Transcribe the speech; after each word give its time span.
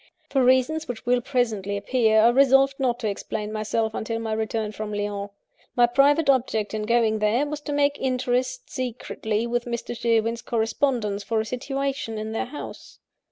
For 0.31 0.43
reasons 0.43 0.87
which 0.87 1.05
will 1.05 1.21
presently 1.21 1.77
appear, 1.77 2.21
I 2.21 2.29
resolved 2.29 2.79
not 2.79 2.97
to 3.01 3.07
explain 3.07 3.53
myself 3.53 3.93
until 3.93 4.17
my 4.17 4.33
return 4.33 4.71
from 4.71 4.91
Lyons. 4.91 5.29
My 5.75 5.85
private 5.85 6.27
object 6.27 6.73
in 6.73 6.87
going 6.87 7.19
there, 7.19 7.45
was 7.45 7.61
to 7.61 7.71
make 7.71 7.99
interest 8.01 8.67
secretly 8.67 9.45
with 9.45 9.65
Mr. 9.65 9.95
Sherwin's 9.95 10.41
correspondents 10.41 11.23
for 11.23 11.39
a 11.39 11.45
situation 11.45 12.17
in 12.17 12.31
their 12.31 12.45
house. 12.45 12.97